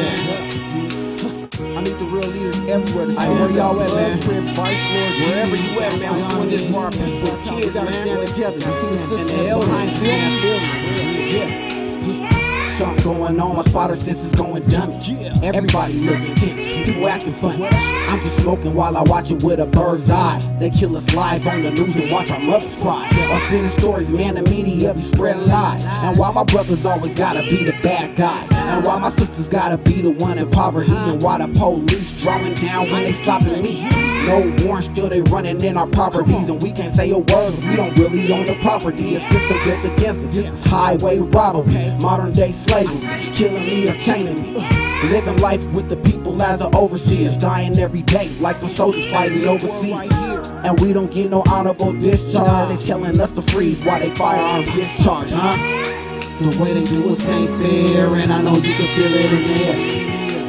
[0.00, 0.40] led.
[1.76, 4.22] I need the real leaders everywhere to stand where y'all at, man?
[4.22, 7.36] Crip, vice lord, Wherever you at, man, we doing this for our people.
[7.44, 8.56] Kids gotta stand together.
[8.56, 10.42] You see the elders, behind man.
[10.42, 10.60] them.
[11.30, 12.76] Yeah.
[12.78, 14.98] Something going on, my spotter sense is going dummy.
[15.42, 17.99] Everybody looking tense, people acting funny.
[18.10, 20.40] I'm just smoking while I watch it with a bird's eye.
[20.58, 23.08] They kill us live on the news and watch our mothers cry.
[23.30, 25.84] Or spinning stories, man, the media be spreading lies.
[26.02, 28.50] And why my brothers always gotta be the bad guys.
[28.50, 30.90] And why my sisters gotta be the one in poverty.
[30.90, 33.88] And why the police drawing down when they stopping me.
[34.26, 36.50] No warrant, still they running in our properties.
[36.50, 39.14] And we can't say a word, we don't really own the property.
[39.14, 40.34] A system built against us.
[40.34, 43.32] This is highway robbery, modern day slavery.
[43.32, 44.79] Killing me or chaining me.
[45.08, 49.48] Living life with the people as the overseers, dying every day like the soldiers fighting
[49.48, 50.10] overseas.
[50.62, 52.68] And we don't get no honorable discharge.
[52.68, 55.56] They telling us to freeze while they fire firearms discharge, huh?
[56.38, 59.42] The way they do us ain't fair, and I know you can feel it in
[59.48, 59.76] the air.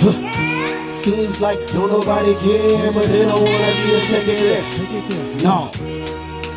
[0.00, 0.88] Huh.
[1.02, 5.42] Seems like don't nobody care, but they don't wanna see us take it there.
[5.42, 5.70] No,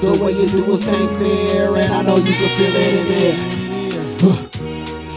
[0.00, 3.06] the way you do us ain't fair, and I know you can feel it in
[3.06, 3.36] the air.
[4.20, 4.51] Huh.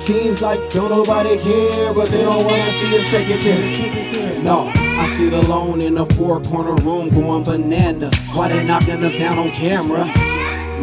[0.05, 4.43] Seems like don't nobody care, but they don't wanna see us take it there.
[4.43, 8.13] No, I sit alone in a four corner room going bananas.
[8.31, 10.05] Why they knocking us down on camera?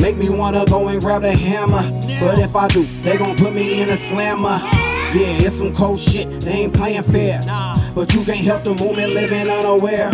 [0.01, 1.83] Make me wanna go and grab the hammer.
[2.19, 4.59] But if I do, they gon' put me in a slammer.
[5.15, 7.43] Yeah, it's some cold shit, they ain't playing fair.
[7.95, 10.11] But you can't help the moment living unaware.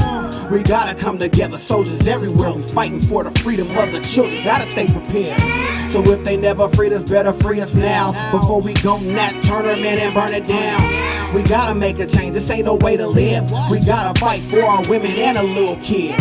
[0.50, 2.52] We gotta come together, soldiers everywhere.
[2.52, 5.67] We fighting for the freedom of the children, gotta stay prepared.
[5.90, 8.12] So if they never freed us, better free us now.
[8.30, 11.34] Before we go nat, turn them and burn it down.
[11.34, 13.50] We gotta make a change, this ain't no way to live.
[13.70, 16.14] We gotta fight for our women and a little kid.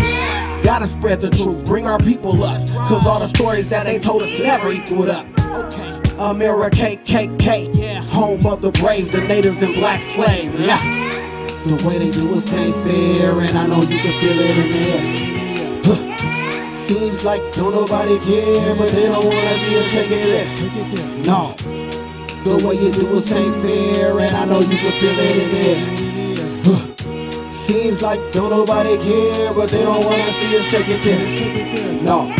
[0.63, 2.59] Gotta spread the truth, bring our people up.
[2.87, 5.25] Cause all the stories that they told us never equaled up.
[6.19, 10.59] America KKK, home of the brave, the natives and black slaves.
[10.59, 10.77] Yeah.
[11.65, 14.71] The way they do us ain't fair, and I know you can feel it in
[14.71, 15.26] the air.
[16.87, 21.25] Seems like don't nobody care, but they don't wanna see us take it there.
[21.25, 21.53] No.
[22.45, 25.49] The way you do us ain't fair, and I know you can feel it in
[25.51, 25.83] the air.
[26.63, 27.51] Huh.
[27.51, 32.03] Seems like don't nobody care, but they don't wanna see us take it there.
[32.03, 32.36] No.